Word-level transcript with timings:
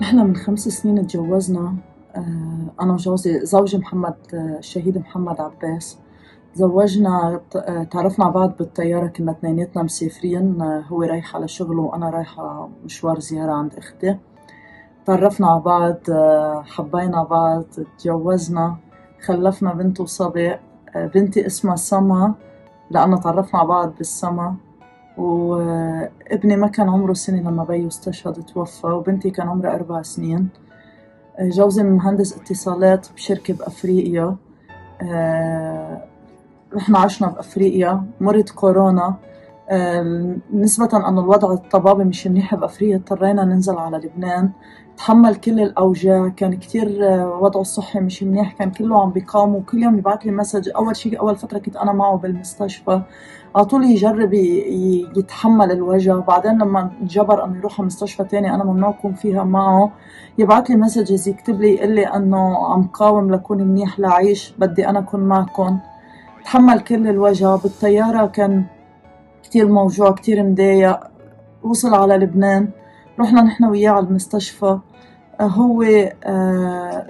نحن 0.00 0.16
من 0.26 0.36
خمس 0.36 0.68
سنين 0.68 1.06
تجوزنا 1.06 1.74
آه، 2.16 2.72
أنا 2.80 2.92
وجوزي 2.92 3.46
زوجي 3.46 3.78
محمد 3.78 4.14
آه، 4.34 4.58
الشهيد 4.58 4.98
محمد 4.98 5.40
عباس. 5.40 5.98
تزوجنا 6.54 7.40
آه، 7.56 7.82
تعرفنا 7.84 8.24
على 8.24 8.34
بعض 8.34 8.56
بالطيارة 8.56 9.06
كنا 9.06 9.32
اثنيناتنا 9.32 9.82
مسافرين 9.82 10.62
هو 10.62 11.02
رايح 11.02 11.36
على 11.36 11.48
شغله 11.48 11.82
وأنا 11.82 12.10
رايحة 12.10 12.68
مشوار 12.84 13.20
زيارة 13.20 13.52
عند 13.52 13.74
أختي. 13.74 14.16
تعرفنا 15.06 15.46
على 15.46 15.60
بعض 15.60 15.96
حبينا 16.66 17.22
بعض 17.24 17.64
تجوزنا 17.98 18.76
خلفنا 19.26 19.74
بنت 19.74 20.00
وصبي 20.00 20.56
بنتي 20.96 21.46
اسمها 21.46 21.76
سما 21.76 22.34
لأنه 22.90 23.20
تعرفنا 23.20 23.60
على 23.60 23.68
بعض 23.68 23.94
بالسما. 23.98 24.56
وابني 25.16 26.56
ما 26.56 26.68
كان 26.68 26.88
عمره 26.88 27.12
سنة 27.12 27.40
لما 27.40 27.64
بيو 27.64 27.88
استشهد 27.88 28.34
توفى 28.34 28.86
وبنتي 28.86 29.30
كان 29.30 29.48
عمرها 29.48 29.74
أربع 29.74 30.02
سنين. 30.02 30.48
جوزي 31.40 31.82
مهندس 31.82 32.36
اتصالات 32.36 33.12
بشركة 33.14 33.54
بأفريقيا. 33.54 34.36
نحن 36.76 36.96
عشنا 36.96 37.28
بأفريقيا. 37.28 38.04
مرت 38.20 38.50
كورونا. 38.50 39.14
نسبة 40.54 41.08
أن 41.08 41.18
الوضع 41.18 41.52
الطبابي 41.52 42.04
مش 42.04 42.26
منيح 42.26 42.54
بأفريقيا 42.54 42.96
اضطرينا 42.96 43.44
ننزل 43.44 43.76
على 43.76 43.96
لبنان. 43.96 44.50
تحمل 44.96 45.34
كل 45.34 45.60
الأوجاع 45.60 46.28
كان 46.28 46.54
كتير 46.54 46.88
وضعه 47.40 47.60
الصحي 47.60 48.00
مش 48.00 48.22
منيح 48.22 48.52
كان 48.52 48.70
كله 48.70 49.02
عم 49.02 49.10
بيقام 49.10 49.54
وكل 49.54 49.82
يوم 49.82 49.98
يبعث 49.98 50.22
لي 50.26 50.32
مسج 50.32 50.70
أول 50.76 50.96
شيء 50.96 51.20
أول 51.20 51.36
فترة 51.36 51.58
كنت 51.58 51.76
أنا 51.76 51.92
معه 51.92 52.16
بالمستشفى. 52.16 53.02
على 53.56 53.64
طول 53.64 53.84
يجرب 53.84 54.34
يتحمل 55.16 55.72
الوجع. 55.72 56.18
بعدين 56.18 56.58
لما 56.58 56.90
جبر 57.02 57.44
انه 57.44 57.58
يروح 57.58 57.80
على 57.80 57.86
مستشفى 57.86 58.24
تاني 58.24 58.54
أنا 58.54 58.64
ممنوع 58.64 58.90
أكون 58.90 59.14
فيها 59.14 59.44
معه. 59.44 59.92
يبعث 60.38 60.70
لي 60.70 60.76
messages 60.76 61.28
يكتب 61.28 61.60
لي 61.60 61.74
يقول 61.74 61.90
لي 61.90 62.06
أنه 62.06 62.66
عم 62.66 62.82
قاوم 62.82 63.30
لكون 63.30 63.62
منيح 63.62 63.98
لعيش 64.00 64.54
بدي 64.58 64.88
أنا 64.88 64.98
أكون 64.98 65.20
معكم. 65.20 65.78
تحمل 66.44 66.80
كل 66.80 67.08
الوجع. 67.08 67.56
بالطيارة 67.56 68.26
كان 68.26 68.64
كتير 69.44 69.68
موجوع 69.68 70.12
كتير 70.12 70.42
مضايق. 70.42 71.00
وصل 71.62 71.94
على 71.94 72.16
لبنان. 72.16 72.68
رحنا 73.20 73.42
نحن 73.42 73.64
وياه 73.64 73.90
على 73.90 74.06
المستشفى. 74.06 74.78
هو 75.40 75.82
آه، 76.24 77.06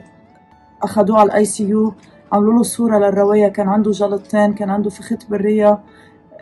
اخذوه 0.82 1.18
على 1.18 1.26
ال 1.26 1.44
ICU 1.44 1.94
عملوا 2.32 2.52
له 2.52 2.62
صورة 2.62 2.98
للرواية. 2.98 3.48
كان 3.48 3.68
عنده 3.68 3.90
جلطتين 3.90 4.52
كان 4.52 4.70
عنده 4.70 4.90
فخت 4.90 5.30
برية. 5.30 5.78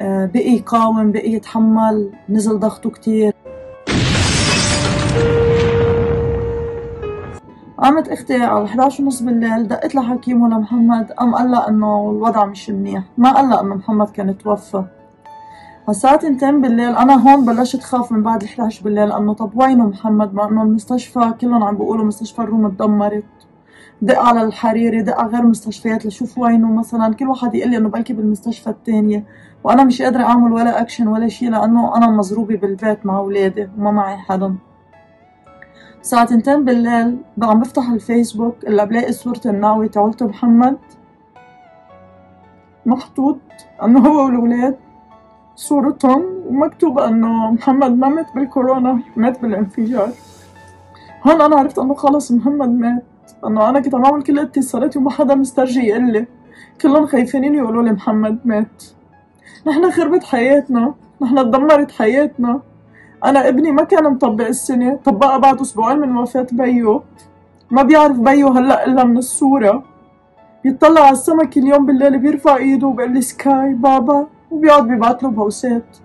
آه، 0.00 0.26
بقي 0.34 0.52
يقاوم 0.52 1.12
بقي 1.12 1.30
يتحمل. 1.32 2.10
نزل 2.28 2.58
ضغطه 2.58 2.90
كتير. 2.90 3.32
قامت 7.78 8.08
أختي 8.08 8.42
على 8.42 8.64
11 8.64 9.02
ونص 9.02 9.22
بالليل 9.22 9.68
دقت 9.68 9.94
لحكيمه 9.94 10.48
لمحمد. 10.48 11.12
قام 11.12 11.34
قال 11.34 11.50
لها 11.50 11.68
إنه 11.68 12.10
الوضع 12.10 12.44
مش 12.44 12.70
منيح. 12.70 13.04
ما 13.18 13.32
قال 13.32 13.48
لها 13.48 13.60
إنه 13.60 13.74
محمد 13.74 14.10
كان 14.10 14.38
توفى. 14.38 14.84
الساعة 15.88 16.16
تنتين 16.16 16.60
بالليل 16.60 16.96
أنا 16.96 17.14
هون 17.14 17.44
بلشت 17.44 17.82
خاف 17.82 18.12
من 18.12 18.22
بعد 18.22 18.44
11 18.44 18.84
بالليل 18.84 19.08
لأنه 19.08 19.32
طب 19.34 19.50
وينه 19.56 19.86
محمد؟ 19.88 20.34
ما 20.34 20.48
إنه 20.48 20.62
المستشفى 20.62 21.32
كلهم 21.40 21.62
عم 21.64 21.74
بيقولوا 21.76 22.04
مستشفى 22.04 22.38
الروم 22.42 22.68
تدمرت 22.68 23.24
دق 24.02 24.18
على 24.18 24.42
الحريري 24.42 25.02
دق 25.02 25.18
على 25.20 25.28
غير 25.30 25.46
مستشفيات 25.46 26.06
لشوف 26.06 26.38
وينه 26.38 26.72
مثلا. 26.72 27.14
كل 27.14 27.28
واحد 27.28 27.54
يقول 27.54 27.70
لي 27.70 27.76
إنه 27.76 27.88
بلكي 27.88 28.12
بالمستشفى 28.12 28.70
الثانية 28.70 29.24
وأنا 29.64 29.84
مش 29.84 30.02
قادرة 30.02 30.22
أعمل 30.22 30.52
ولا 30.52 30.80
اكشن 30.80 31.08
ولا 31.08 31.28
شيء 31.28 31.50
لأنه 31.50 31.96
أنا 31.96 32.06
مزروبة 32.10 32.56
بالبيت 32.56 33.06
مع 33.06 33.18
أولادي 33.18 33.68
وما 33.78 33.90
معي 33.90 34.16
حدا. 34.16 34.54
الساعة 36.00 36.24
تنتين 36.26 36.64
بالليل 36.64 37.16
بقى 37.36 37.50
عم 37.50 37.60
بفتح 37.60 37.88
الفيسبوك 37.90 38.56
الا 38.66 38.84
بلاقي 38.84 39.12
صورة 39.12 39.40
الناوي 39.46 39.88
تاعولت 39.88 40.22
محمد. 40.22 40.78
محطوط 42.86 43.38
إنه 43.82 44.00
هو 44.08 44.24
والولاد 44.24 44.76
صورتهم 45.56 46.22
ومكتوب 46.46 46.98
إنه 46.98 47.50
محمد 47.50 47.98
ما 47.98 48.08
مات 48.08 48.26
بالكورونا 48.34 48.98
مات 49.16 49.42
بالانفجار. 49.42 50.08
هون 51.26 51.40
أنا 51.40 51.56
عرفت 51.56 51.78
إنه 51.78 51.94
خلص 51.94 52.32
محمد 52.32 52.68
مات. 52.68 53.02
إنه 53.46 53.68
أنا 53.68 53.80
كنت 53.80 53.94
عم 53.94 54.04
اعمل 54.04 54.22
كل 54.22 54.38
اتصالاتي 54.38 54.98
وما 54.98 55.10
حدا 55.10 55.34
مسترجي 55.34 55.80
يقول 55.80 56.12
لي 56.12 56.26
كلهم 56.82 57.06
خايفين 57.06 57.54
يقولوا 57.54 57.82
لي 57.82 57.92
محمد 57.92 58.38
مات. 58.44 58.84
نحن 59.66 59.90
خربت 59.90 60.24
حياتنا 60.24 60.94
نحن 61.22 61.36
تدمرت 61.36 61.90
حياتنا. 61.90 62.60
أنا 63.24 63.48
ابني 63.48 63.70
ما 63.72 63.84
كان 63.84 64.12
مطبق 64.12 64.46
السنة 64.46 64.98
طبقها 65.04 65.38
بعد 65.38 65.60
أسبوعين 65.60 65.98
من 65.98 66.16
وفاة 66.16 66.46
بيو. 66.52 67.02
ما 67.70 67.82
بيعرف 67.82 68.18
بيو 68.18 68.48
هلأ 68.48 68.86
إلا 68.86 69.04
من 69.04 69.18
الصورة. 69.18 69.82
بيطلع 70.64 71.00
على 71.00 71.12
السما 71.12 71.44
كل 71.44 71.64
يوم 71.64 71.86
بالليل 71.86 72.18
بيرفع 72.18 72.56
إيده 72.56 72.86
وبيقول 72.86 73.14
لي 73.14 73.20
سكاي 73.20 73.74
بابا. 73.74 74.26
وبيقعد 74.52 74.88
بيبعت 74.88 75.22
له 75.22 75.30
بوسات. 75.30 75.96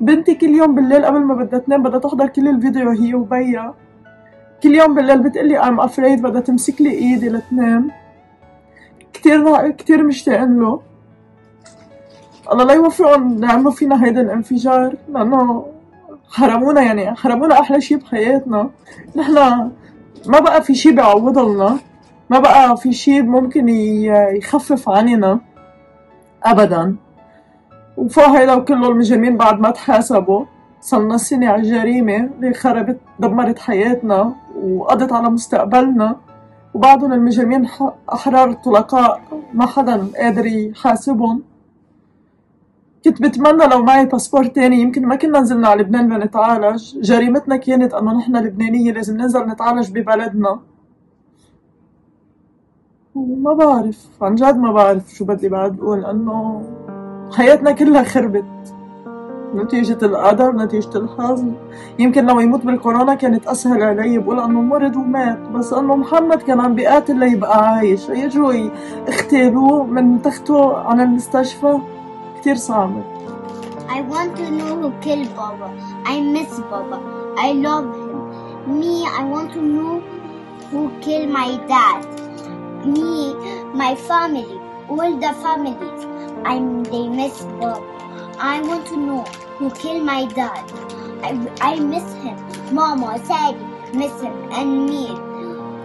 بنتي 0.00 0.34
كل 0.34 0.46
يوم 0.46 0.74
بالليل 0.74 1.04
قبل 1.04 1.20
ما 1.20 1.34
بدها 1.34 1.58
تنام 1.58 1.82
بدها 1.82 1.98
تحضر 1.98 2.28
كل 2.28 2.48
الفيديو 2.48 2.90
هي 2.90 3.14
وبيا. 3.14 3.74
كل 4.62 4.74
يوم 4.74 4.94
بالليل 4.94 5.22
بتقلي 5.22 5.62
I'm 5.62 5.78
afraid 5.88 6.20
بدها 6.22 6.40
تمسك 6.40 6.80
لي 6.80 6.90
إيدي 6.90 7.28
لتنام. 7.28 7.90
كتير 9.12 9.70
كتير 9.70 10.02
مشتاقين 10.02 10.60
له. 10.60 10.80
الله 12.52 12.64
لا 12.64 12.74
يوفقهم 12.74 13.44
يعملوا 13.44 13.70
فينا 13.70 14.04
هيدا 14.04 14.20
الانفجار 14.20 14.96
لأنه 15.08 15.66
حرمونا 16.30 16.80
يعني 16.80 17.14
حرمونا 17.14 17.60
أحلى 17.60 17.80
شي 17.80 17.96
بحياتنا. 17.96 18.70
نحن 19.16 19.34
ما 20.26 20.40
بقى 20.40 20.62
في 20.62 20.74
شي 20.74 20.92
بيعوض 20.92 21.38
لنا 21.38 21.78
ما 22.30 22.38
بقى 22.38 22.76
في 22.76 22.92
شي 22.92 23.22
ممكن 23.22 23.68
يخفف 23.68 24.88
عننا 24.88 25.40
ابدا. 26.44 26.96
وفوق 27.96 28.28
هيدا 28.28 28.58
كله 28.58 28.88
المجرمين 28.88 29.36
بعد 29.36 29.60
ما 29.60 29.70
تحاسبوا. 29.70 30.44
سنة 30.80 31.48
على 31.48 31.62
الجريمة 31.62 32.16
اللي 32.16 32.54
خربت 32.54 32.98
دمرت 33.18 33.58
حياتنا 33.58 34.34
وقضت 34.62 35.12
على 35.12 35.30
مستقبلنا. 35.30 36.16
وبعضهم 36.74 37.12
المجرمين 37.12 37.68
أحرار 38.12 38.50
الطلقاء 38.50 39.20
ما 39.54 39.66
حدا 39.66 40.06
قادر 40.16 40.46
يحاسبهم. 40.46 41.42
كنت 43.04 43.22
بتمنى 43.22 43.66
لو 43.66 43.82
معي 43.82 44.06
باسبور 44.06 44.44
تاني. 44.44 44.80
يمكن 44.80 45.06
ما 45.06 45.16
كنا 45.16 45.40
نزلنا 45.40 45.68
على 45.68 45.82
لبنان 45.82 46.12
لنتعالج. 46.12 46.98
جريمتنا 47.00 47.56
كانت 47.56 47.94
إنه 47.94 48.12
نحن 48.18 48.36
لبنانية 48.36 48.92
لازم 48.92 49.16
ننزل 49.16 49.46
نتعالج 49.46 49.90
ببلدنا. 49.90 50.60
وما 53.14 53.54
بعرف 53.54 54.08
عن 54.22 54.34
جد 54.34 54.56
ما 54.56 54.72
بعرف 54.72 55.14
شو 55.14 55.24
بدي 55.24 55.48
بعد 55.48 55.80
أقول 55.80 56.04
انه 56.04 56.62
حياتنا 57.36 57.72
كلها 57.72 58.02
خربت 58.02 58.44
نتيجة 59.54 59.98
القدر 60.02 60.52
نتيجة 60.52 60.96
الحظ 60.98 61.44
يمكن 61.98 62.26
لو 62.26 62.40
يموت 62.40 62.64
بالكورونا 62.66 63.14
كانت 63.14 63.46
أسهل 63.46 63.82
علي 63.82 64.18
بقول 64.18 64.40
أنه 64.40 64.60
مرض 64.60 64.96
ومات 64.96 65.38
بس 65.38 65.72
أنه 65.72 65.96
محمد 65.96 66.42
كان 66.42 66.60
عم 66.60 66.74
بيقاتل 66.74 67.18
ليبقى 67.18 67.68
عايش 67.68 68.08
يجوا 68.08 68.52
يختالوه 69.08 69.84
من 69.84 70.22
تخته 70.22 70.76
عن 70.76 71.00
المستشفى 71.00 71.78
كتير 72.40 72.54
صعبة 72.56 73.02
I 73.88 74.00
want 74.00 74.36
to 74.38 74.50
know 74.58 74.74
who 74.80 74.90
killed 75.04 75.30
Baba. 75.36 75.68
I 76.06 76.20
miss 76.20 76.52
Baba. 76.70 76.98
I 77.36 77.52
love 77.52 77.88
him. 77.98 78.78
Me, 78.80 78.94
I 79.20 79.22
want 79.32 79.52
to 79.52 79.60
know 79.60 80.00
who 80.70 80.90
killed 81.04 81.28
my 81.28 81.50
dad. 81.72 82.00
Me, 82.86 83.34
my 83.82 83.94
family, 84.08 84.58
all 84.88 85.12
the 85.24 85.32
families. 85.44 86.11
I'm, 86.44 86.84
they 86.84 87.08
miss 87.08 87.42
Baba. 87.60 87.86
I 88.38 88.60
want 88.62 88.86
to 88.88 88.96
know 88.96 89.22
who 89.58 89.70
killed 89.70 90.04
my 90.04 90.26
dad. 90.26 90.64
I, 91.22 91.48
I 91.60 91.78
miss 91.80 92.12
him. 92.14 92.36
Mama, 92.74 93.18
Sadie, 93.24 93.58
miss 93.96 94.20
him, 94.20 94.32
and 94.52 94.86
me. 94.86 95.08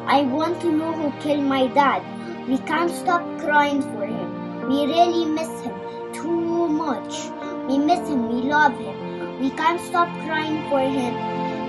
I 0.08 0.24
want 0.24 0.62
to 0.62 0.72
know 0.72 0.94
who 0.94 1.12
killed 1.22 1.44
my 1.44 1.68
dad. 1.68 2.02
We 2.48 2.58
can't 2.60 2.90
stop 2.90 3.22
crying 3.40 3.82
for 3.82 4.06
him. 4.06 4.68
We 4.70 4.86
really 4.86 5.26
miss 5.26 5.62
him 5.62 5.76
too 6.14 6.68
much. 6.70 7.30
We 7.68 7.78
miss 7.78 8.08
him. 8.10 8.30
We 8.30 8.50
love 8.50 8.78
him. 8.80 9.40
We 9.42 9.50
can't 9.52 9.80
stop 9.82 10.08
crying 10.26 10.68
for 10.70 10.80
him 10.80 11.14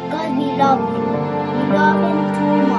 because 0.04 0.30
we 0.38 0.46
love 0.56 0.80
him. 0.80 1.04
We 1.58 1.76
love 1.76 2.00
him 2.08 2.20
too 2.38 2.68
much. 2.68 2.77